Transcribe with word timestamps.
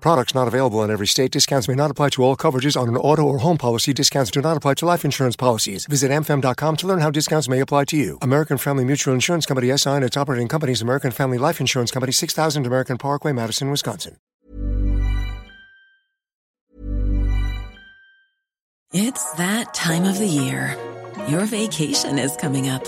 Products 0.00 0.34
not 0.34 0.48
available 0.48 0.82
in 0.82 0.90
every 0.90 1.06
state. 1.06 1.32
Discounts 1.32 1.68
may 1.68 1.74
not 1.74 1.90
apply 1.90 2.10
to 2.10 2.22
all 2.22 2.36
coverages 2.36 2.80
on 2.80 2.88
an 2.88 2.96
auto 2.96 3.22
or 3.22 3.38
home 3.38 3.58
policy. 3.58 3.92
Discounts 3.92 4.30
do 4.30 4.40
not 4.40 4.56
apply 4.56 4.74
to 4.74 4.86
life 4.86 5.04
insurance 5.04 5.36
policies. 5.36 5.86
Visit 5.86 6.10
amfam.com 6.10 6.76
to 6.76 6.86
learn 6.86 7.00
how 7.00 7.10
discounts 7.10 7.48
may 7.48 7.60
apply 7.60 7.84
to 7.86 7.96
you. 7.96 8.18
American 8.22 8.58
Family 8.58 8.84
Mutual 8.84 9.14
Insurance 9.14 9.46
Company 9.46 9.76
SI 9.76 9.90
and 9.90 10.04
its 10.04 10.16
operating 10.16 10.48
companies 10.48 10.82
American 10.82 11.10
Family 11.10 11.38
Life 11.38 11.60
Insurance 11.60 11.90
Company 11.90 12.12
6000 12.12 12.66
American 12.66 12.98
Parkway, 12.98 13.32
Madison, 13.32 13.70
Wisconsin. 13.70 14.16
It's 18.92 19.32
that 19.32 19.74
time 19.74 20.04
of 20.04 20.18
the 20.18 20.26
year. 20.26 20.76
Your 21.28 21.44
vacation 21.44 22.18
is 22.18 22.36
coming 22.36 22.68
up. 22.68 22.86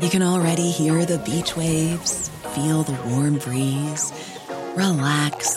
You 0.00 0.08
can 0.08 0.22
already 0.22 0.70
hear 0.70 1.04
the 1.04 1.18
beach 1.18 1.56
waves, 1.56 2.28
feel 2.54 2.82
the 2.82 2.98
warm 3.08 3.38
breeze, 3.38 4.12
relax, 4.74 5.56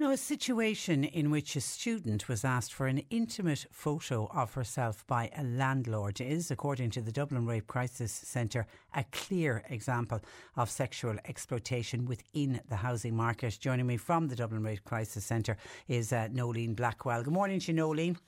Now, 0.00 0.12
a 0.12 0.16
situation 0.16 1.02
in 1.02 1.28
which 1.28 1.56
a 1.56 1.60
student 1.60 2.28
was 2.28 2.44
asked 2.44 2.72
for 2.72 2.86
an 2.86 3.02
intimate 3.10 3.66
photo 3.72 4.30
of 4.32 4.54
herself 4.54 5.04
by 5.08 5.28
a 5.36 5.42
landlord 5.42 6.20
is, 6.20 6.52
according 6.52 6.90
to 6.90 7.00
the 7.00 7.10
Dublin 7.10 7.46
Rape 7.46 7.66
Crisis 7.66 8.12
Centre, 8.12 8.68
a 8.94 9.02
clear 9.10 9.64
example 9.68 10.20
of 10.54 10.70
sexual 10.70 11.16
exploitation 11.24 12.06
within 12.06 12.60
the 12.68 12.76
housing 12.76 13.16
market. 13.16 13.58
Joining 13.60 13.88
me 13.88 13.96
from 13.96 14.28
the 14.28 14.36
Dublin 14.36 14.62
Rape 14.62 14.84
Crisis 14.84 15.24
Centre 15.24 15.56
is 15.88 16.12
uh, 16.12 16.28
Noeline 16.30 16.74
Blackwell. 16.74 17.24
Good 17.24 17.34
morning 17.34 17.58
to 17.58 17.72
you, 17.72 17.76
Noeline. 17.76 18.18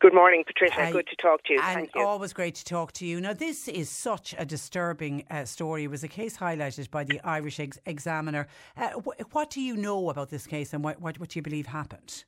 Good 0.00 0.12
morning, 0.14 0.44
Patricia. 0.46 0.82
I- 0.82 0.92
Good 0.92 1.06
to 1.06 1.16
talk 1.16 1.42
to 1.44 1.54
you. 1.54 1.60
And 1.62 1.74
Thank 1.74 1.94
you. 1.94 2.02
always 2.02 2.32
great 2.32 2.54
to 2.56 2.64
talk 2.64 2.92
to 2.94 3.06
you. 3.06 3.20
Now, 3.20 3.32
this 3.32 3.68
is 3.68 3.88
such 3.88 4.34
a 4.36 4.44
disturbing 4.44 5.24
uh, 5.30 5.44
story. 5.46 5.84
It 5.84 5.90
was 5.90 6.04
a 6.04 6.08
case 6.08 6.36
highlighted 6.36 6.90
by 6.90 7.04
the 7.04 7.20
Irish 7.24 7.58
ex- 7.60 7.78
Examiner. 7.86 8.46
Uh, 8.76 8.90
wh- 8.90 9.34
what 9.34 9.50
do 9.50 9.60
you 9.62 9.76
know 9.76 10.10
about 10.10 10.28
this 10.30 10.46
case 10.46 10.74
and 10.74 10.84
what, 10.84 11.00
what, 11.00 11.18
what 11.20 11.30
do 11.30 11.38
you 11.38 11.42
believe 11.42 11.66
happened? 11.66 12.24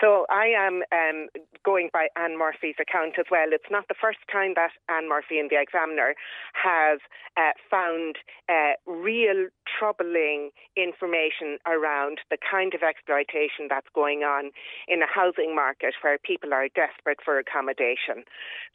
So 0.00 0.26
I 0.30 0.46
am 0.46 0.82
um, 0.92 1.28
going 1.64 1.90
by 1.92 2.08
Anne 2.16 2.38
Murphy's 2.38 2.76
account 2.80 3.18
as 3.18 3.26
well. 3.30 3.48
It's 3.50 3.70
not 3.70 3.88
the 3.88 3.98
first 4.00 4.18
time 4.30 4.54
that 4.54 4.70
Anne 4.88 5.08
Murphy 5.08 5.38
in 5.38 5.48
the 5.50 5.60
Examiner 5.60 6.14
has 6.54 7.00
uh, 7.36 7.52
found 7.70 8.16
uh, 8.48 8.74
real 8.86 9.48
troubling 9.66 10.50
information 10.76 11.58
around 11.66 12.20
the 12.30 12.38
kind 12.38 12.74
of 12.74 12.82
exploitation 12.82 13.68
that's 13.68 13.88
going 13.94 14.22
on 14.22 14.50
in 14.86 15.02
a 15.02 15.10
housing 15.12 15.54
market 15.54 15.94
where 16.02 16.18
people 16.18 16.52
are 16.52 16.68
desperate 16.74 17.18
for 17.24 17.38
accommodation. 17.38 18.24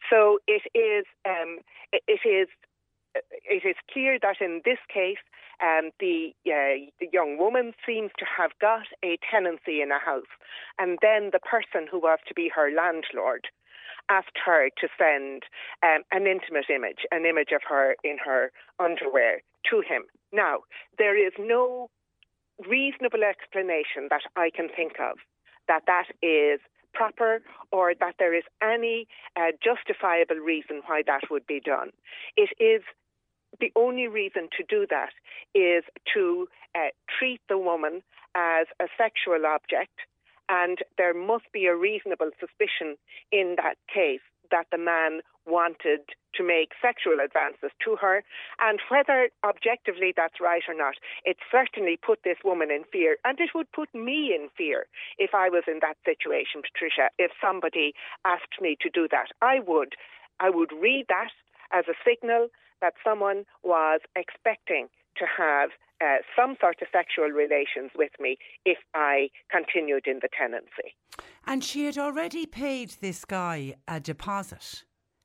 So 0.09 0.39
it 0.47 0.63
is 0.75 1.05
um, 1.25 1.59
it 1.91 2.03
it 2.07 2.27
is 2.27 2.47
it 3.15 3.63
is 3.65 3.75
clear 3.91 4.17
that 4.21 4.37
in 4.41 4.61
this 4.65 4.79
case, 4.91 5.21
um, 5.61 5.91
the, 5.99 6.33
uh, 6.47 6.89
the 6.99 7.07
young 7.11 7.37
woman 7.37 7.73
seems 7.85 8.11
to 8.17 8.25
have 8.25 8.51
got 8.59 8.87
a 9.03 9.17
tenancy 9.29 9.81
in 9.81 9.91
a 9.91 9.99
house, 9.99 10.31
and 10.79 10.97
then 11.01 11.29
the 11.31 11.39
person 11.39 11.87
who 11.89 11.99
was 11.99 12.19
to 12.27 12.33
be 12.33 12.49
her 12.53 12.71
landlord 12.71 13.47
asked 14.09 14.37
her 14.43 14.69
to 14.81 14.87
send 14.97 15.43
um, 15.81 16.03
an 16.11 16.27
intimate 16.27 16.69
image, 16.69 17.05
an 17.11 17.25
image 17.25 17.51
of 17.55 17.61
her 17.67 17.95
in 18.03 18.17
her 18.23 18.51
underwear, 18.79 19.41
to 19.69 19.79
him. 19.79 20.03
Now, 20.33 20.59
there 20.97 21.15
is 21.15 21.33
no 21.39 21.89
reasonable 22.67 23.23
explanation 23.23 24.07
that 24.09 24.21
I 24.35 24.49
can 24.53 24.67
think 24.75 24.93
of 24.99 25.17
that 25.67 25.83
that 25.87 26.07
is 26.21 26.59
proper 26.93 27.41
or 27.71 27.93
that 27.99 28.15
there 28.19 28.35
is 28.35 28.43
any 28.61 29.07
uh, 29.35 29.51
justifiable 29.63 30.35
reason 30.35 30.81
why 30.85 31.01
that 31.07 31.21
would 31.31 31.47
be 31.47 31.59
done. 31.59 31.89
It 32.37 32.49
is 32.59 32.83
the 33.59 33.71
only 33.75 34.07
reason 34.07 34.49
to 34.57 34.63
do 34.67 34.85
that 34.89 35.13
is 35.53 35.83
to 36.13 36.47
uh, 36.75 36.89
treat 37.17 37.41
the 37.49 37.57
woman 37.57 38.01
as 38.35 38.67
a 38.81 38.85
sexual 38.97 39.45
object, 39.45 39.99
and 40.49 40.79
there 40.97 41.13
must 41.13 41.45
be 41.53 41.65
a 41.65 41.75
reasonable 41.75 42.31
suspicion 42.39 42.97
in 43.31 43.55
that 43.57 43.75
case 43.93 44.21
that 44.51 44.67
the 44.71 44.77
man 44.77 45.21
wanted 45.45 46.01
to 46.35 46.43
make 46.43 46.71
sexual 46.81 47.19
advances 47.23 47.69
to 47.83 47.95
her, 47.95 48.23
and 48.59 48.79
whether 48.89 49.29
objectively 49.45 50.13
that's 50.15 50.41
right 50.41 50.63
or 50.67 50.73
not, 50.73 50.95
it 51.25 51.37
certainly 51.51 51.97
put 51.97 52.19
this 52.23 52.37
woman 52.43 52.71
in 52.71 52.83
fear, 52.91 53.17
and 53.23 53.39
it 53.39 53.49
would 53.53 53.71
put 53.71 53.93
me 53.93 54.33
in 54.33 54.49
fear 54.57 54.85
if 55.17 55.31
I 55.33 55.49
was 55.49 55.63
in 55.67 55.79
that 55.81 55.97
situation, 56.05 56.61
Patricia. 56.61 57.09
If 57.19 57.31
somebody 57.41 57.93
asked 58.25 58.61
me 58.61 58.77
to 58.81 58.89
do 58.89 59.07
that, 59.11 59.29
I 59.41 59.59
would, 59.59 59.93
I 60.39 60.49
would 60.49 60.71
read 60.71 61.05
that 61.09 61.31
as 61.71 61.85
a 61.87 61.97
signal 62.05 62.49
that 62.83 62.93
someone 63.03 63.45
was 63.63 64.01
expecting 64.15 64.89
to 65.17 65.25
have 65.25 65.69
uh, 66.01 66.17
some 66.35 66.57
sort 66.59 66.81
of 66.81 66.87
sexual 66.91 67.29
relations 67.29 67.91
with 67.95 68.11
me 68.19 68.37
if 68.65 68.77
I 68.93 69.29
continued 69.49 70.05
in 70.05 70.19
the 70.21 70.27
tenancy. 70.37 70.95
And 71.47 71.63
she 71.63 71.85
had 71.85 71.97
already 71.97 72.45
paid 72.45 72.95
this 72.99 73.23
guy 73.23 73.75
a 73.87 74.01
deposit. 74.01 74.83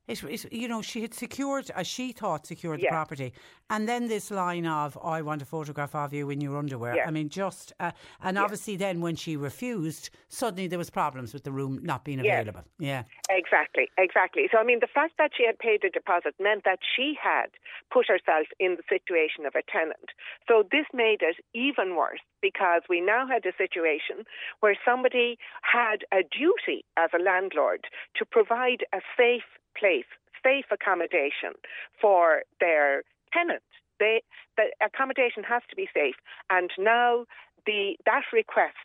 It, 0.09 0.25
it, 0.25 0.53
you 0.53 0.69
know, 0.69 0.83
she 0.83 1.03
had 1.03 1.15
secured, 1.15 1.71
as 1.77 1.87
she 1.87 2.13
thought, 2.13 2.47
secured 2.47 2.81
the 2.81 2.87
property, 2.87 3.33
and 3.71 3.89
then 3.89 4.09
this 4.09 4.31
line 4.31 4.67
of 4.67 4.99
"I 5.03 5.23
want 5.23 5.43
a 5.43 5.45
photograph 5.45 5.95
of 5.95 6.13
you 6.13 6.31
in 6.31 6.41
your 6.41 6.57
underwear." 6.57 6.97
Yeah. 6.97 7.07
I 7.07 7.11
mean, 7.11 7.29
just 7.29 7.73
uh, 7.79 7.93
and 8.23 8.39
obviously, 8.39 8.77
then 8.77 9.01
when 9.01 9.17
she 9.17 9.37
refused, 9.37 10.11
suddenly 10.29 10.67
there 10.67 10.79
was 10.79 10.91
problems 10.91 11.35
with 11.35 11.45
the 11.45 11.53
room 11.53 11.81
not 11.83 12.05
being 12.05 12.21
available. 12.21 12.65
Yeah, 12.79 13.05
Exactly, 13.31 13.91
exactly. 13.99 14.49
So, 14.51 14.59
I 14.59 14.65
mean, 14.65 14.81
the 14.81 14.89
fact 14.93 15.15
that 15.19 15.33
she 15.37 15.45
had 15.45 15.59
paid 15.59 15.85
a 15.85 15.91
deposit 15.91 16.35
meant 16.41 16.65
that 16.65 16.79
she 16.97 17.15
had 17.21 17.51
put 17.93 18.07
herself 18.09 18.47
in 18.59 18.77
the 18.77 18.83
situation 18.89 19.45
of 19.45 19.55
a 19.55 19.63
tenant. 19.71 20.11
So, 20.49 20.65
this 20.71 20.87
made 20.95 21.21
it 21.21 21.37
even 21.53 21.95
worse 21.95 22.21
because 22.41 22.83
we 22.89 23.01
now 23.01 23.27
had 23.27 23.45
a 23.45 23.57
situation 23.57 24.25
where 24.61 24.77
somebody 24.85 25.39
had 25.61 26.05
a 26.13 26.23
duty 26.23 26.85
as 26.97 27.11
a 27.15 27.23
landlord 27.23 27.85
to 28.17 28.25
provide 28.25 28.87
a 28.95 29.01
safe 29.17 29.58
place, 29.77 30.09
safe 30.43 30.67
accommodation 30.71 31.55
for 32.01 32.43
their 32.61 33.03
tenant. 33.33 33.63
They, 33.99 34.23
the 34.57 34.71
accommodation 34.85 35.43
has 35.45 35.63
to 35.71 35.77
be 35.77 35.89
safe, 35.93 36.15
and 36.51 36.71
now 36.79 37.25
the 37.67 37.97
that 38.07 38.23
request 38.33 38.77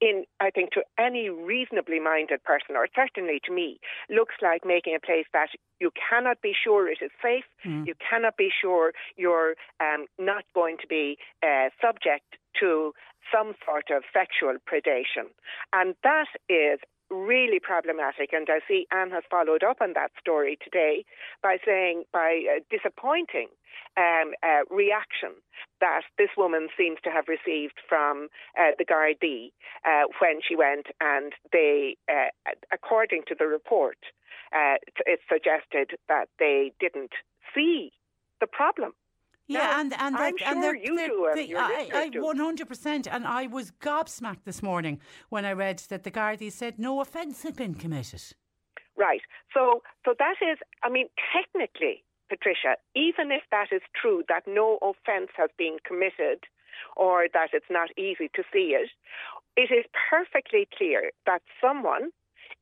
in, 0.00 0.24
I 0.40 0.50
think, 0.50 0.72
to 0.72 0.82
any 0.98 1.30
reasonably 1.30 2.00
minded 2.00 2.44
person, 2.44 2.76
or 2.76 2.86
certainly 2.94 3.40
to 3.44 3.52
me, 3.52 3.80
looks 4.10 4.34
like 4.42 4.62
making 4.64 4.94
a 4.94 5.00
place 5.04 5.26
that 5.32 5.48
you 5.80 5.90
cannot 5.90 6.42
be 6.42 6.52
sure 6.52 6.88
it 6.90 6.98
is 7.00 7.10
safe, 7.22 7.44
you 7.86 7.94
cannot 8.08 8.36
be 8.36 8.50
sure 8.50 8.92
you're 9.16 9.54
um, 9.80 10.06
not 10.18 10.44
going 10.54 10.76
to 10.82 10.86
be 10.86 11.16
uh, 11.42 11.70
subject 11.80 12.36
to 12.60 12.92
some 13.32 13.54
sort 13.64 13.90
of 13.90 14.02
sexual 14.12 14.56
predation. 14.68 15.28
And 15.72 15.94
that 16.02 16.28
is 16.48 16.78
really 17.10 17.60
problematic. 17.60 18.32
And 18.32 18.48
I 18.50 18.60
see 18.66 18.86
Anne 18.90 19.10
has 19.10 19.24
followed 19.30 19.62
up 19.62 19.78
on 19.80 19.92
that 19.94 20.10
story 20.20 20.58
today 20.62 21.04
by 21.42 21.58
saying, 21.64 22.04
by 22.12 22.42
uh, 22.50 22.60
disappointing 22.70 23.48
um, 23.96 24.32
uh, 24.42 24.64
reaction 24.74 25.30
that 25.80 26.02
this 26.18 26.30
woman 26.36 26.68
seems 26.76 26.98
to 27.04 27.10
have 27.10 27.26
received 27.28 27.78
from 27.88 28.28
uh, 28.58 28.72
the 28.78 28.84
Gardaí 28.84 29.52
uh, 29.84 30.06
when 30.20 30.40
she 30.46 30.56
went 30.56 30.86
and 31.00 31.32
they, 31.52 31.96
uh, 32.10 32.30
according 32.72 33.22
to 33.28 33.34
the 33.38 33.46
report, 33.46 33.98
uh, 34.52 34.76
it 35.04 35.20
suggested 35.28 35.98
that 36.08 36.28
they 36.38 36.72
didn't 36.80 37.12
see 37.54 37.92
the 38.40 38.46
problem. 38.46 38.92
Yeah, 39.48 39.58
Now, 39.58 39.80
and 39.80 39.92
and 39.94 40.16
I'm 40.16 40.34
that- 40.36 40.42
and 40.48 40.54
sure 40.54 40.62
they're- 40.62 40.74
you 40.74 40.96
they're- 40.96 41.08
do, 41.08 41.26
and 41.26 41.38
they- 41.38 41.54
I, 41.54 41.88
I 42.14 42.18
one 42.18 42.36
hundred 42.38 42.68
percent, 42.68 43.06
and 43.06 43.26
I 43.26 43.46
was 43.46 43.70
gobsmacked 43.72 44.44
this 44.44 44.62
morning 44.62 45.00
when 45.28 45.44
I 45.44 45.52
read 45.52 45.78
that 45.90 46.02
the 46.04 46.10
Gardaí 46.10 46.50
said 46.50 46.78
no 46.78 47.00
offence 47.00 47.42
had 47.42 47.56
been 47.56 47.74
committed. 47.74 48.22
Right. 48.96 49.20
So, 49.52 49.82
so 50.04 50.14
that 50.18 50.36
is, 50.40 50.58
I 50.82 50.88
mean, 50.88 51.08
technically, 51.32 52.02
Patricia, 52.28 52.76
even 52.94 53.30
if 53.30 53.42
that 53.50 53.68
is 53.70 53.82
true, 53.94 54.24
that 54.28 54.46
no 54.46 54.78
offence 54.82 55.30
has 55.36 55.50
been 55.58 55.76
committed 55.86 56.44
or 56.96 57.26
that 57.32 57.50
it's 57.52 57.70
not 57.70 57.90
easy 57.98 58.28
to 58.34 58.42
see 58.52 58.74
it, 58.74 58.88
it 59.56 59.70
is 59.70 59.84
perfectly 60.10 60.66
clear 60.76 61.10
that 61.26 61.42
someone 61.60 62.10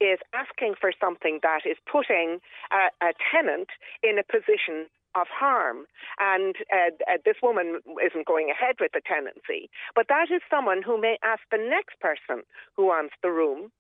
is 0.01 0.19
asking 0.35 0.75
for 0.81 0.93
something 1.01 1.39
that 1.43 1.61
is 1.65 1.77
putting 1.91 2.41
a, 2.73 3.07
a 3.07 3.13
tenant 3.33 3.69
in 4.03 4.19
a 4.19 4.25
position 4.25 4.87
of 5.15 5.27
harm. 5.29 5.87
And 6.19 6.57
uh, 6.73 6.91
uh, 7.11 7.19
this 7.25 7.37
woman 7.43 7.81
isn't 8.05 8.27
going 8.27 8.51
ahead 8.51 8.77
with 8.81 8.93
the 8.93 9.01
tenancy. 9.05 9.71
But 9.95 10.07
that 10.09 10.29
is 10.35 10.43
someone 10.51 10.83
who 10.83 11.01
may 11.01 11.19
ask 11.23 11.43
the 11.51 11.59
next 11.59 12.01
person 12.01 12.43
who 12.77 12.87
wants 12.87 13.15
the 13.23 13.31
room 13.31 13.71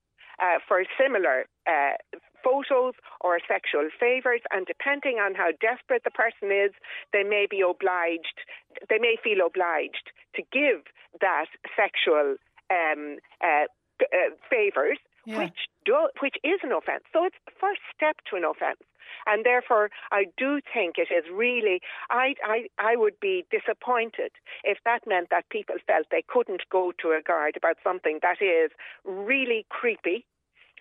uh, 0.42 0.58
for 0.66 0.82
similar 0.98 1.46
uh, 1.66 1.94
photos 2.42 2.94
or 3.20 3.38
sexual 3.46 3.88
favours, 3.98 4.40
and 4.50 4.66
depending 4.66 5.16
on 5.16 5.34
how 5.34 5.50
desperate 5.60 6.02
the 6.04 6.10
person 6.10 6.50
is, 6.50 6.72
they 7.12 7.22
may 7.22 7.46
be 7.48 7.60
obliged, 7.62 8.42
they 8.90 8.98
may 8.98 9.16
feel 9.22 9.46
obliged 9.46 10.10
to 10.34 10.42
give 10.52 10.82
that 11.20 11.46
sexual 11.76 12.36
um, 12.70 13.16
uh, 13.42 13.66
uh, 14.02 14.30
favours, 14.50 14.98
Yeah. 15.24 15.38
which 15.38 15.60
do, 15.86 16.08
which 16.20 16.36
is 16.42 16.60
an 16.62 16.72
offence. 16.72 17.04
So 17.12 17.24
it's 17.24 17.38
the 17.46 17.52
first 17.58 17.80
step 17.94 18.16
to 18.30 18.36
an 18.36 18.44
offence. 18.44 18.82
And 19.26 19.44
therefore, 19.44 19.90
I 20.12 20.26
do 20.36 20.60
think 20.72 20.96
it 20.98 21.12
is 21.12 21.24
really, 21.32 21.80
I, 22.10 22.34
I, 22.44 22.66
I 22.78 22.96
would 22.96 23.18
be 23.20 23.44
disappointed 23.50 24.32
if 24.62 24.78
that 24.84 25.06
meant 25.06 25.28
that 25.30 25.48
people 25.50 25.76
felt 25.86 26.06
they 26.10 26.24
couldn't 26.26 26.62
go 26.70 26.92
to 27.00 27.08
a 27.12 27.22
guard 27.22 27.56
about 27.56 27.76
something 27.82 28.18
that 28.22 28.40
is 28.40 28.70
really 29.04 29.66
creepy 29.68 30.24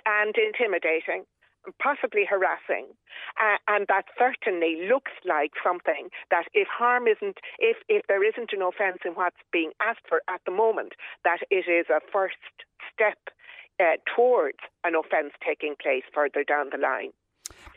and 0.06 0.36
intimidating, 0.38 1.24
possibly 1.82 2.26
harassing, 2.30 2.88
uh, 3.40 3.58
and 3.68 3.86
that 3.88 4.06
certainly 4.18 4.88
looks 4.90 5.12
like 5.24 5.52
something 5.64 6.10
that 6.30 6.46
if 6.54 6.68
harm 6.68 7.08
isn't, 7.08 7.38
if, 7.60 7.78
if 7.88 8.06
there 8.08 8.24
isn't 8.24 8.52
an 8.52 8.62
offence 8.62 9.00
in 9.06 9.14
what's 9.14 9.38
being 9.52 9.72
asked 9.82 10.08
for 10.08 10.22
at 10.30 10.42
the 10.46 10.52
moment, 10.52 10.94
that 11.24 11.40
it 11.50 11.66
is 11.70 11.88
a 11.90 12.02
first 12.12 12.36
step 12.92 13.18
uh, 13.80 13.98
towards 14.16 14.60
an 14.84 14.94
offence 14.96 15.34
taking 15.46 15.76
place 15.82 16.04
further 16.14 16.44
down 16.44 16.70
the 16.72 16.78
line. 16.78 17.12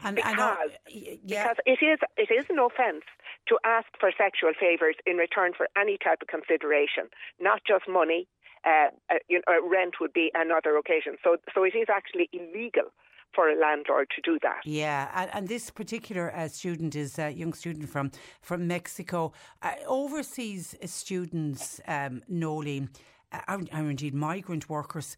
And, 0.02 0.16
Because, 0.16 0.70
yeah, 0.88 1.52
because 1.54 1.56
it 1.66 1.84
is 1.84 1.98
it 2.16 2.30
is 2.32 2.46
an 2.50 2.58
offence 2.58 3.04
to 3.48 3.58
ask 3.64 3.86
for 3.98 4.10
sexual 4.16 4.52
favours 4.58 4.96
in 5.06 5.16
return 5.16 5.52
for 5.56 5.68
any 5.76 5.98
type 5.98 6.22
of 6.22 6.28
consideration, 6.28 7.04
not 7.40 7.62
just 7.66 7.84
money. 7.88 8.28
Uh, 8.64 8.88
uh, 9.10 9.14
you 9.28 9.40
know, 9.46 9.68
rent 9.68 9.94
would 10.00 10.12
be 10.12 10.32
another 10.34 10.76
occasion. 10.76 11.16
So 11.22 11.36
so 11.54 11.62
it 11.62 11.74
is 11.76 11.86
actually 11.88 12.28
illegal 12.32 12.90
for 13.32 13.48
a 13.48 13.56
landlord 13.60 14.08
to 14.16 14.20
do 14.22 14.38
that. 14.42 14.60
Yeah, 14.64 15.08
and, 15.14 15.30
and 15.34 15.48
this 15.48 15.70
particular 15.70 16.34
uh, 16.34 16.48
student 16.48 16.96
is 16.96 17.18
a 17.18 17.30
young 17.30 17.52
student 17.52 17.88
from 17.88 18.10
from 18.40 18.66
Mexico. 18.66 19.32
Uh, 19.62 19.72
overseas 19.86 20.74
students, 20.84 21.80
um, 21.86 22.22
Noeline, 22.28 22.88
uh, 23.32 23.40
or, 23.48 23.60
or 23.72 23.90
indeed 23.90 24.14
migrant 24.14 24.68
workers, 24.68 25.16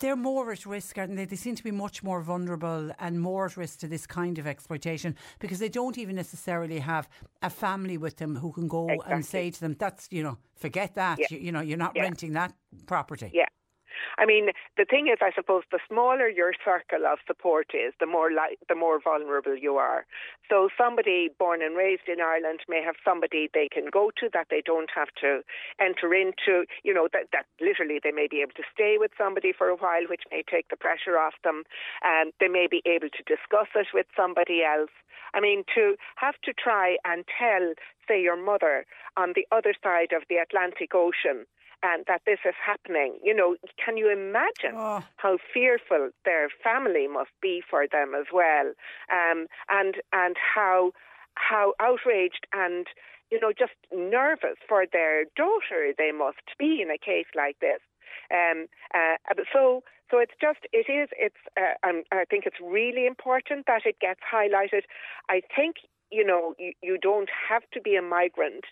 they're 0.00 0.16
more 0.16 0.50
at 0.50 0.66
risk, 0.66 0.98
aren't 0.98 1.16
they? 1.16 1.24
They 1.26 1.36
seem 1.36 1.54
to 1.54 1.62
be 1.62 1.70
much 1.70 2.02
more 2.02 2.20
vulnerable 2.22 2.90
and 2.98 3.20
more 3.20 3.46
at 3.46 3.56
risk 3.56 3.78
to 3.80 3.86
this 3.88 4.06
kind 4.06 4.38
of 4.38 4.46
exploitation 4.46 5.14
because 5.38 5.58
they 5.58 5.68
don't 5.68 5.96
even 5.98 6.16
necessarily 6.16 6.80
have 6.80 7.08
a 7.42 7.50
family 7.50 7.96
with 7.98 8.16
them 8.16 8.36
who 8.36 8.50
can 8.52 8.66
go 8.66 8.88
and 9.06 9.24
say 9.24 9.50
to 9.50 9.60
them, 9.60 9.76
"That's 9.78 10.08
you 10.10 10.22
know, 10.22 10.38
forget 10.56 10.94
that. 10.94 11.18
Yeah. 11.20 11.26
You, 11.30 11.38
you 11.38 11.52
know, 11.52 11.60
you're 11.60 11.78
not 11.78 11.92
Yeah. 11.94 12.02
renting 12.02 12.32
that 12.32 12.52
property." 12.86 13.30
Yeah. 13.32 13.46
I 14.20 14.26
mean, 14.26 14.50
the 14.76 14.84
thing 14.84 15.08
is, 15.08 15.16
I 15.22 15.32
suppose, 15.34 15.62
the 15.72 15.80
smaller 15.88 16.28
your 16.28 16.52
circle 16.62 17.06
of 17.10 17.18
support 17.26 17.72
is, 17.72 17.94
the 17.98 18.06
more 18.06 18.28
li- 18.28 18.60
the 18.68 18.74
more 18.74 19.00
vulnerable 19.00 19.56
you 19.56 19.76
are. 19.76 20.04
So, 20.50 20.68
somebody 20.76 21.30
born 21.38 21.62
and 21.62 21.74
raised 21.74 22.06
in 22.06 22.20
Ireland 22.20 22.60
may 22.68 22.82
have 22.84 22.96
somebody 23.02 23.48
they 23.54 23.68
can 23.72 23.86
go 23.90 24.10
to 24.20 24.28
that 24.34 24.48
they 24.50 24.60
don't 24.60 24.90
have 24.94 25.08
to 25.22 25.40
enter 25.80 26.12
into. 26.12 26.66
You 26.84 26.92
know, 26.92 27.08
that 27.14 27.32
that 27.32 27.46
literally 27.62 27.98
they 28.02 28.12
may 28.12 28.28
be 28.30 28.42
able 28.42 28.52
to 28.60 28.68
stay 28.74 28.96
with 29.00 29.12
somebody 29.16 29.52
for 29.56 29.68
a 29.68 29.76
while, 29.76 30.04
which 30.06 30.28
may 30.30 30.42
take 30.44 30.68
the 30.68 30.76
pressure 30.76 31.16
off 31.16 31.34
them. 31.42 31.64
And 32.04 32.34
they 32.40 32.48
may 32.48 32.66
be 32.70 32.82
able 32.84 33.08
to 33.08 33.22
discuss 33.24 33.72
it 33.74 33.88
with 33.94 34.06
somebody 34.14 34.62
else. 34.62 34.92
I 35.32 35.40
mean, 35.40 35.64
to 35.74 35.96
have 36.16 36.34
to 36.44 36.52
try 36.52 36.96
and 37.04 37.24
tell, 37.38 37.72
say, 38.06 38.20
your 38.20 38.36
mother 38.36 38.84
on 39.16 39.32
the 39.34 39.46
other 39.50 39.74
side 39.82 40.12
of 40.12 40.24
the 40.28 40.36
Atlantic 40.36 40.94
Ocean 40.94 41.46
and 41.82 42.04
that 42.06 42.22
this 42.26 42.40
is 42.44 42.54
happening. 42.64 43.18
You 43.22 43.34
know, 43.34 43.56
can 43.84 43.96
you 43.96 44.10
imagine 44.10 44.74
Oh. 44.76 45.02
how 45.16 45.38
fearful 45.52 46.10
their 46.24 46.48
family 46.62 47.06
must 47.08 47.30
be 47.40 47.62
for 47.68 47.86
them 47.86 48.14
as 48.14 48.26
well, 48.32 48.72
um, 49.10 49.46
and 49.68 49.96
and 50.12 50.36
how 50.38 50.92
how 51.34 51.74
outraged 51.80 52.46
and 52.52 52.86
you 53.30 53.38
know 53.40 53.52
just 53.52 53.74
nervous 53.92 54.58
for 54.68 54.84
their 54.86 55.24
daughter 55.36 55.92
they 55.96 56.12
must 56.12 56.46
be 56.58 56.82
in 56.82 56.90
a 56.90 56.98
case 56.98 57.26
like 57.34 57.58
this. 57.60 57.80
Um, 58.32 58.66
uh, 58.94 59.16
so 59.52 59.82
so 60.10 60.18
it's 60.18 60.34
just 60.40 60.60
it 60.72 60.86
is 60.90 61.08
it's 61.18 61.42
uh, 61.56 61.88
um, 61.88 62.02
I 62.12 62.24
think 62.28 62.44
it's 62.46 62.60
really 62.60 63.06
important 63.06 63.66
that 63.66 63.82
it 63.86 63.98
gets 64.00 64.20
highlighted. 64.20 64.82
I 65.28 65.42
think 65.54 65.76
you 66.10 66.24
know 66.24 66.54
you, 66.58 66.72
you 66.82 66.98
don't 66.98 67.30
have 67.48 67.62
to 67.72 67.80
be 67.80 67.96
a 67.96 68.02
migrant 68.02 68.64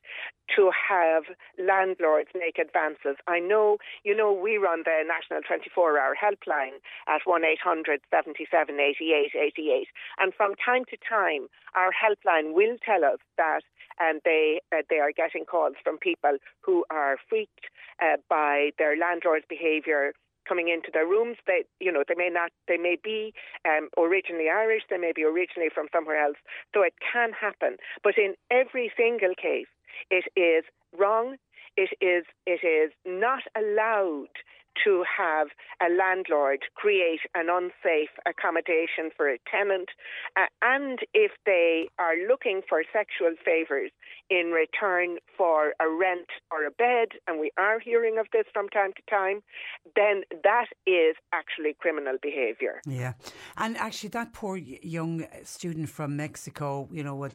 to 0.57 0.71
have 0.73 1.25
landlords 1.59 2.31
make 2.35 2.59
advances. 2.59 3.17
I 3.27 3.39
know 3.39 3.79
you 4.05 4.17
know 4.17 4.33
we 4.33 4.57
run 4.57 4.83
the 4.85 5.03
national 5.07 5.43
24-hour 5.43 6.17
helpline 6.17 6.79
at 7.07 7.21
one 7.25 7.45
800 7.45 8.01
77 8.11 8.81
88 8.81 9.31
88 9.35 9.89
and 10.19 10.35
from 10.35 10.55
time 10.65 10.85
to 10.91 10.97
time 11.09 11.49
our 11.75 11.91
helpline 11.93 12.55
will 12.55 12.77
tell 12.85 13.05
us 13.05 13.19
that 13.37 13.63
and 14.01 14.21
they 14.25 14.61
uh, 14.73 14.83
they 14.91 14.99
are 14.99 15.13
getting 15.13 15.45
calls 15.45 15.75
from 15.83 15.99
people 15.99 16.39
who 16.63 16.85
are 16.91 17.17
freaked 17.29 17.67
uh, 18.03 18.17
by 18.29 18.71
their 18.79 18.97
landlord's 18.97 19.47
behaviour 19.49 20.13
coming 20.49 20.69
into 20.69 20.91
their 20.93 21.07
rooms. 21.07 21.37
They, 21.47 21.65
you 21.81 21.93
know, 21.93 22.03
they 22.09 22.15
may 22.17 22.31
not, 22.31 22.51
they 22.67 22.79
may 22.79 22.97
be 23.03 23.35
um, 23.65 23.89
originally 23.99 24.49
Irish, 24.49 24.83
they 24.89 24.99
may 24.99 25.13
be 25.15 25.25
originally 25.25 25.69
from 25.73 25.87
somewhere 25.93 26.23
else. 26.25 26.37
So 26.75 26.83
it 26.83 26.95
can 27.13 27.33
happen. 27.33 27.77
But 28.03 28.17
in 28.17 28.35
every 28.51 28.91
single 28.97 29.35
case, 29.35 29.69
it 30.11 30.25
is 30.37 30.65
wrong. 30.99 31.37
It 31.77 31.91
is, 32.01 32.25
it 32.47 32.67
is 32.67 32.93
not 33.07 33.43
allowed 33.57 34.35
to 34.85 35.05
have 35.17 35.49
a 35.81 35.93
landlord 35.93 36.61
create 36.75 37.21
an 37.35 37.49
unsafe 37.51 38.11
accommodation 38.27 39.11
for 39.17 39.29
a 39.29 39.39
tenant, 39.51 39.89
uh, 40.37 40.47
and 40.63 41.01
if 41.15 41.33
they 41.47 41.89
are 41.99 42.15
looking 42.29 42.63
for 42.69 42.83
sexual 42.93 43.35
favours 43.45 43.91
in 44.31 44.53
return 44.53 45.19
for 45.37 45.73
a 45.81 45.89
rent 45.89 46.29
or 46.51 46.67
a 46.67 46.71
bed, 46.71 47.09
and 47.27 47.41
we 47.41 47.51
are 47.59 47.79
hearing 47.79 48.19
of 48.19 48.27
this 48.33 48.45
from 48.53 48.69
time 48.69 48.93
to 48.97 49.03
time, 49.11 49.43
then 49.97 50.23
that 50.45 50.67
is 50.87 51.17
actually 51.33 51.75
criminal 51.79 52.17
behaviour. 52.21 52.81
Yeah, 52.87 53.15
and 53.57 53.77
actually, 53.77 54.11
that 54.11 54.33
poor 54.33 54.57
young 54.57 55.27
student 55.45 55.89
from 55.89 56.17
Mexico, 56.17 56.89
you 56.93 57.03
know 57.03 57.15
what 57.15 57.35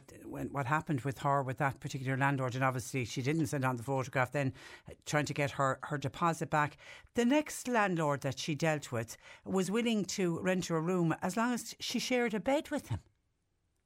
what 0.50 0.66
happened 0.66 1.00
with 1.02 1.18
her 1.18 1.42
with 1.42 1.58
that 1.58 1.80
particular 1.80 2.16
landlord, 2.16 2.54
and 2.54 2.64
obviously 2.64 3.04
she 3.04 3.22
didn't 3.22 3.46
send 3.46 3.64
on 3.64 3.76
the 3.76 3.82
photograph. 3.82 4.32
Then 4.32 4.52
uh, 4.88 4.92
trying 5.06 5.26
to 5.26 5.34
get 5.34 5.52
her 5.52 5.78
her 5.82 5.98
deposit 5.98 6.50
back. 6.50 6.76
The 7.14 7.24
next 7.34 7.66
landlord 7.66 8.20
that 8.20 8.38
she 8.38 8.54
dealt 8.54 8.92
with 8.92 9.16
was 9.44 9.70
willing 9.70 10.04
to 10.04 10.38
rent 10.40 10.66
her 10.66 10.76
a 10.76 10.80
room 10.80 11.14
as 11.20 11.36
long 11.36 11.52
as 11.52 11.74
she 11.80 11.98
shared 11.98 12.32
a 12.32 12.40
bed 12.40 12.70
with 12.70 12.88
him. 12.88 13.00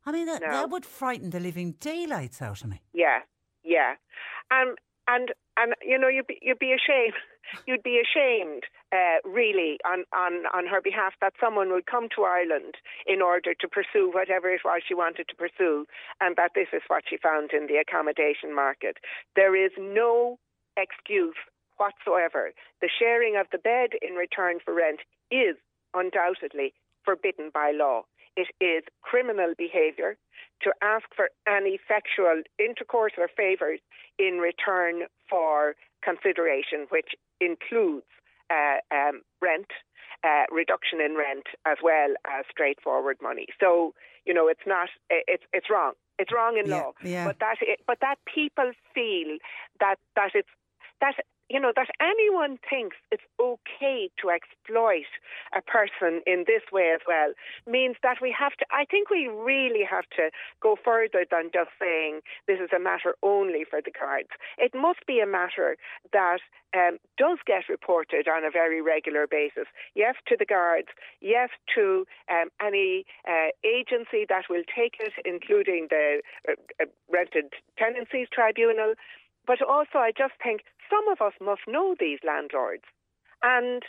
I 0.04 0.12
mean, 0.12 0.26
that, 0.26 0.42
no. 0.42 0.50
that 0.50 0.70
would 0.70 0.84
frighten 0.84 1.30
the 1.30 1.40
living 1.40 1.72
daylights 1.80 2.42
out 2.42 2.62
of 2.62 2.68
me. 2.68 2.82
Yeah, 2.92 3.20
yeah. 3.64 3.94
Um, 4.50 4.76
and 5.06 5.32
and 5.56 5.74
you 5.82 5.98
know 5.98 6.08
you'd 6.08 6.26
be, 6.26 6.38
you'd 6.42 6.58
be 6.58 6.72
ashamed 6.72 7.14
you'd 7.66 7.82
be 7.82 7.98
ashamed 7.98 8.64
uh, 8.92 9.18
really 9.24 9.78
on, 9.84 10.04
on 10.14 10.44
on 10.54 10.66
her 10.66 10.80
behalf 10.82 11.14
that 11.22 11.32
someone 11.40 11.70
would 11.72 11.86
come 11.86 12.08
to 12.16 12.22
Ireland 12.24 12.74
in 13.06 13.22
order 13.22 13.54
to 13.54 13.68
pursue 13.68 14.10
whatever 14.12 14.50
it 14.50 14.60
was 14.64 14.82
she 14.86 14.94
wanted 14.94 15.26
to 15.28 15.36
pursue 15.36 15.86
and 16.20 16.36
that 16.36 16.52
this 16.54 16.68
is 16.72 16.82
what 16.88 17.04
she 17.08 17.16
found 17.16 17.50
in 17.52 17.66
the 17.66 17.76
accommodation 17.76 18.54
market 18.54 18.98
there 19.34 19.56
is 19.56 19.72
no 19.78 20.38
excuse 20.76 21.40
whatsoever 21.78 22.52
the 22.80 22.90
sharing 22.98 23.36
of 23.36 23.46
the 23.50 23.58
bed 23.58 23.90
in 24.02 24.14
return 24.14 24.58
for 24.64 24.74
rent 24.74 25.00
is 25.30 25.56
undoubtedly 25.94 26.74
forbidden 27.04 27.50
by 27.52 27.72
law 27.74 28.02
it 28.36 28.48
is 28.60 28.84
criminal 29.02 29.54
behaviour 29.58 30.16
to 30.62 30.72
ask 30.82 31.06
for 31.14 31.30
any 31.48 31.78
sexual 31.88 32.42
intercourse 32.58 33.12
or 33.18 33.28
favours 33.36 33.80
in 34.18 34.38
return 34.38 35.08
for 35.28 35.74
consideration, 36.04 36.86
which 36.90 37.14
includes 37.40 38.06
uh, 38.50 38.78
um, 38.94 39.22
rent, 39.42 39.66
uh, 40.22 40.44
reduction 40.50 41.00
in 41.00 41.16
rent, 41.16 41.46
as 41.66 41.78
well 41.82 42.14
as 42.26 42.44
straightforward 42.50 43.16
money. 43.20 43.46
So 43.60 43.92
you 44.24 44.34
know, 44.34 44.46
it's 44.46 44.66
not, 44.66 44.88
it's 45.10 45.44
it's 45.52 45.70
wrong. 45.70 45.92
It's 46.18 46.32
wrong 46.32 46.58
in 46.62 46.68
yeah, 46.68 46.76
law. 46.76 46.92
Yeah. 47.02 47.26
But 47.26 47.38
that, 47.40 47.56
but 47.86 47.98
that 48.00 48.16
people 48.32 48.72
feel 48.94 49.38
that 49.80 49.96
that 50.16 50.30
it's 50.34 50.48
that 51.00 51.14
you 51.48 51.58
know, 51.58 51.72
that 51.74 51.88
anyone 52.00 52.58
thinks 52.68 52.96
it's 53.10 53.22
okay 53.40 54.10
to 54.20 54.30
exploit 54.30 55.08
a 55.56 55.62
person 55.62 56.20
in 56.26 56.44
this 56.46 56.62
way 56.72 56.92
as 56.94 57.00
well 57.06 57.32
means 57.66 57.96
that 58.02 58.18
we 58.20 58.34
have 58.38 58.52
to, 58.58 58.66
I 58.70 58.84
think 58.84 59.10
we 59.10 59.28
really 59.28 59.84
have 59.88 60.04
to 60.16 60.30
go 60.60 60.76
further 60.82 61.24
than 61.30 61.50
just 61.52 61.70
saying 61.80 62.20
this 62.46 62.60
is 62.60 62.70
a 62.74 62.78
matter 62.78 63.14
only 63.22 63.64
for 63.68 63.80
the 63.80 63.90
guards. 63.90 64.28
It 64.58 64.72
must 64.74 65.06
be 65.06 65.20
a 65.20 65.26
matter 65.26 65.76
that 66.12 66.40
um, 66.76 66.98
does 67.16 67.38
get 67.46 67.68
reported 67.68 68.28
on 68.28 68.44
a 68.44 68.50
very 68.50 68.82
regular 68.82 69.26
basis. 69.26 69.66
Yes, 69.94 70.16
to 70.26 70.36
the 70.38 70.44
guards, 70.44 70.88
yes, 71.20 71.48
to 71.74 72.04
um, 72.30 72.48
any 72.60 73.06
uh, 73.26 73.56
agency 73.64 74.26
that 74.28 74.44
will 74.50 74.64
take 74.68 74.96
it, 75.00 75.12
including 75.24 75.88
the 75.88 76.20
uh, 76.48 76.52
uh 76.80 76.86
Rented 77.10 77.52
Tenancies 77.78 78.28
Tribunal. 78.30 78.94
But 79.46 79.62
also, 79.62 79.96
I 79.96 80.12
just 80.12 80.34
think 80.42 80.60
some 80.90 81.08
of 81.08 81.20
us 81.20 81.34
must 81.40 81.62
know 81.66 81.94
these 81.98 82.18
landlords. 82.26 82.84
And 83.42 83.82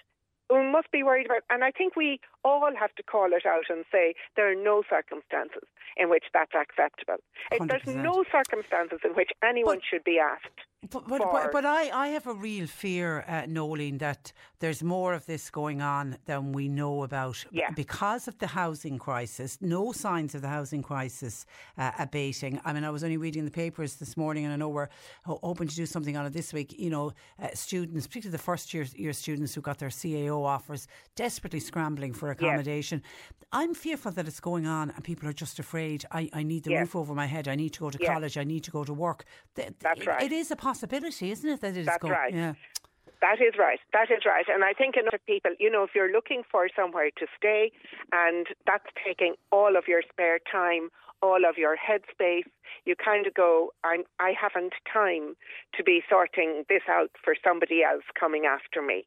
we 0.50 0.64
must 0.72 0.92
be 0.92 1.04
worried 1.04 1.26
about, 1.28 1.44
and 1.50 1.64
I 1.64 1.72
think 1.72 1.96
we 1.96 2.20
all 2.44 2.72
have 2.80 2.94
to 2.96 3.04
call 3.04 3.34
it 3.34 3.46
out 3.46 3.66
and 3.70 3.86
say 3.92 4.16
there 4.36 4.52
are 4.52 4.56
no 4.56 4.84
circumstances 4.90 5.68
in 5.98 6.10
which 6.10 6.26
that's 6.34 6.54
acceptable. 6.54 7.22
There's 7.52 7.96
no 7.96 8.24
circumstances 8.32 9.00
in 9.04 9.12
which 9.12 9.32
anyone 9.44 9.78
but, 9.78 9.84
should 9.90 10.04
be 10.04 10.20
asked 10.20 10.68
but, 10.90 11.08
but, 11.10 11.20
but, 11.20 11.52
but, 11.52 11.66
I, 11.66 11.90
I 11.90 12.08
have 12.10 12.26
a 12.26 12.34
real 12.34 12.66
fear, 12.66 13.26
uh, 13.28 13.46
Noeline, 13.48 13.98
that 13.98 14.32
there's 14.60 14.82
more 14.82 15.14
of 15.14 15.26
this 15.26 15.50
going 15.50 15.82
on 15.82 16.18
than 16.26 16.54
we 16.54 16.70
know 16.70 17.04
about. 17.04 17.44
Yeah. 17.52 17.72
Because 17.72 18.30
of 18.30 18.38
the 18.38 18.48
housing 18.48 18.98
crisis, 18.98 19.58
no 19.60 19.92
signs 19.92 20.36
of 20.36 20.42
the 20.42 20.48
housing 20.48 20.82
crisis 20.82 21.46
uh, 21.78 21.92
abating. 22.00 22.62
I 22.64 22.72
mean, 22.72 22.86
I 22.86 22.92
was 22.92 23.04
only 23.04 23.18
reading 23.18 23.44
the 23.44 23.52
papers 23.52 23.96
this 23.96 24.16
morning, 24.16 24.46
and 24.46 24.54
I 24.54 24.56
know 24.56 24.70
we're 24.70 24.88
hoping 25.26 25.68
to 25.68 25.76
do 25.76 25.86
something 25.86 26.16
on 26.16 26.26
it 26.26 26.32
this 26.32 26.54
week. 26.54 26.74
You 26.80 26.92
know, 26.92 27.12
uh, 27.42 27.50
students, 27.54 28.08
particularly 28.08 28.38
the 28.38 28.44
first 28.44 28.74
year, 28.74 28.86
year 28.96 29.12
students 29.12 29.54
who 29.54 29.60
got 29.62 29.80
their 29.80 29.90
CAO 29.90 30.46
offers, 30.46 30.88
desperately 31.16 31.60
scrambling 31.60 32.14
for 32.14 32.32
accommodation. 32.32 33.04
I'm 33.52 33.74
fearful 33.74 34.14
that 34.14 34.28
it's 34.28 34.40
going 34.40 34.66
on, 34.66 34.92
and 34.92 35.04
people 35.04 35.28
are 35.28 35.34
just 35.34 35.60
afraid. 35.60 35.79
I, 36.12 36.30
I 36.34 36.44
need 36.44 36.64
the 36.64 36.72
yeah. 36.72 36.82
roof 36.82 36.96
over 36.96 37.14
my 37.14 37.26
head. 37.26 37.48
I 37.48 37.56
need 37.56 37.74
to 37.74 37.80
go 37.80 37.90
to 37.90 37.98
college. 37.98 38.38
I 38.38 38.44
need 38.44 38.64
to 38.64 38.72
go 38.72 38.84
to 38.84 38.94
work. 38.94 39.26
That's 39.56 40.06
right. 40.06 40.22
It 40.22 40.32
is 40.32 40.52
a 40.52 40.56
possibility, 40.56 41.32
isn't 41.32 41.50
it? 41.50 41.62
That 41.62 41.76
it 41.76 41.82
is 41.82 41.86
That's 41.86 42.02
going, 42.02 42.14
right. 42.14 42.34
Yeah. 42.34 42.54
That 43.22 43.42
is 43.42 43.56
right. 43.60 43.80
That 43.92 44.10
is 44.10 44.24
right. 44.26 44.46
And 44.48 44.64
I 44.64 44.74
think 44.74 44.96
enough 44.96 45.22
people, 45.28 45.52
you 45.60 45.70
know, 45.70 45.84
if 45.84 45.92
you're 45.94 46.12
looking 46.12 46.44
for 46.50 46.70
somewhere 46.74 47.10
to 47.18 47.26
stay 47.38 47.72
and 48.14 48.48
that's 48.66 48.86
taking 49.06 49.36
all 49.52 49.76
of 49.76 49.84
your 49.88 50.02
spare 50.10 50.40
time, 50.52 50.90
all 51.22 51.46
of 51.48 51.58
your 51.58 51.76
headspace, 51.78 52.44
you 52.86 52.96
kind 52.96 53.28
of 53.28 53.34
go, 53.34 53.72
I'm, 53.84 54.04
I 54.20 54.34
haven't 54.40 54.74
time 54.92 55.36
to 55.76 55.84
be 55.84 56.02
sorting 56.10 56.64
this 56.70 56.84
out 56.90 57.12
for 57.24 57.36
somebody 57.44 57.84
else 57.84 58.04
coming 58.20 58.46
after 58.46 58.82
me. 58.82 59.06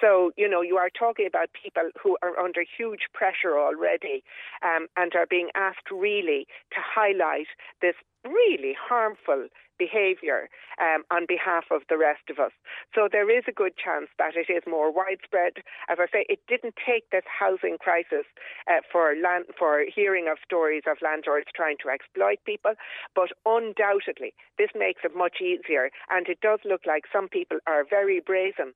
So, 0.00 0.32
you 0.36 0.48
know, 0.48 0.62
you 0.62 0.76
are 0.76 0.90
talking 0.90 1.26
about 1.26 1.48
people 1.52 1.90
who 2.02 2.16
are 2.22 2.38
under 2.38 2.64
huge 2.76 3.08
pressure 3.12 3.58
already 3.58 4.22
um, 4.62 4.88
and 4.96 5.14
are 5.14 5.26
being 5.28 5.48
asked 5.54 5.90
really 5.90 6.46
to 6.72 6.80
highlight 6.80 7.48
this 7.80 7.94
really 8.24 8.74
harmful 8.78 9.48
behaviour 9.78 10.48
um, 10.80 11.04
on 11.10 11.26
behalf 11.26 11.64
of 11.70 11.82
the 11.88 11.98
rest 11.98 12.30
of 12.30 12.38
us. 12.38 12.52
So 12.94 13.08
there 13.10 13.30
is 13.30 13.44
a 13.48 13.52
good 13.52 13.76
chance 13.76 14.08
that 14.18 14.36
it 14.36 14.50
is 14.50 14.62
more 14.66 14.92
widespread. 14.92 15.64
As 15.88 15.98
I 16.00 16.06
say, 16.12 16.26
it 16.28 16.40
didn't 16.48 16.74
take 16.76 17.10
this 17.10 17.24
housing 17.26 17.78
crisis 17.78 18.26
uh, 18.70 18.80
for 18.90 19.14
land, 19.16 19.46
for 19.58 19.84
hearing 19.92 20.28
of 20.28 20.38
stories 20.44 20.82
of 20.90 20.98
landlords 21.02 21.46
trying 21.54 21.76
to 21.82 21.90
exploit 21.90 22.38
people, 22.44 22.74
but 23.14 23.30
undoubtedly 23.46 24.34
this 24.58 24.70
makes 24.74 25.02
it 25.04 25.16
much 25.16 25.40
easier. 25.40 25.90
And 26.10 26.28
it 26.28 26.40
does 26.40 26.60
look 26.64 26.82
like 26.86 27.04
some 27.12 27.28
people 27.28 27.58
are 27.66 27.84
very 27.88 28.20
brazen 28.20 28.74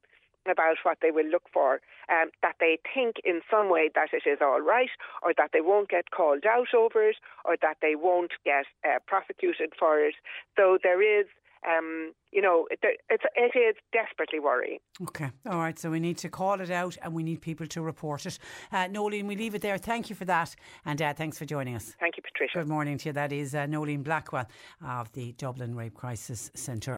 about 0.51 0.77
what 0.83 0.99
they 1.03 1.11
will 1.11 1.27
look 1.27 1.45
for, 1.53 1.81
um, 2.09 2.31
that 2.43 2.57
they 2.61 2.79
think 2.95 3.17
in 3.25 3.41
some 3.51 3.71
way 3.71 3.91
that 3.95 4.09
it 4.13 4.29
is 4.29 4.39
all 4.41 4.61
right, 4.61 4.91
or 5.23 5.33
that 5.37 5.51
they 5.53 5.61
won't 5.61 5.89
get 5.89 6.11
called 6.11 6.45
out 6.47 6.75
over 6.75 7.09
it, 7.09 7.17
or 7.45 7.57
that 7.63 7.79
they 7.83 7.95
won't 7.95 8.33
get 8.45 8.67
uh, 8.85 8.99
prosecuted 9.07 9.73
for 9.79 10.01
it. 10.01 10.15
So 10.57 10.79
there 10.83 11.03
is. 11.03 11.27
Um, 11.69 12.13
you 12.31 12.41
know, 12.41 12.69
it, 12.71 12.79
it's, 13.11 13.25
it 13.35 13.59
is 13.59 13.75
desperately 13.93 14.39
worrying. 14.39 14.79
Okay, 15.03 15.29
all 15.45 15.59
right. 15.59 15.77
So 15.77 15.91
we 15.91 15.99
need 15.99 16.17
to 16.19 16.29
call 16.29 16.61
it 16.61 16.71
out 16.71 16.97
and 17.03 17.13
we 17.13 17.25
need 17.25 17.41
people 17.41 17.67
to 17.67 17.83
report 17.83 18.27
it. 18.27 18.39
Uh, 18.71 18.87
Noeline, 18.87 19.27
we 19.27 19.35
leave 19.35 19.57
it 19.57 19.63
there. 19.63 19.77
Thank 19.77 20.09
you 20.09 20.15
for 20.15 20.25
that, 20.27 20.55
and 20.85 21.03
uh, 21.03 21.15
thanks 21.15 21.37
for 21.37 21.47
joining 21.47 21.75
us. 21.75 21.97
Thank 21.99 22.17
you, 22.17 22.23
Patricia. 22.23 22.61
Good 22.61 22.69
morning 22.69 22.97
to 22.99 23.09
you. 23.09 23.13
That 23.13 23.33
is 23.33 23.57
uh, 23.57 23.67
Noeline 23.67 24.05
Blackwell 24.05 24.47
of 24.87 25.11
the 25.15 25.33
Dublin 25.33 25.75
Rape 25.75 25.95
Crisis 25.95 26.53
Centre. 26.55 26.98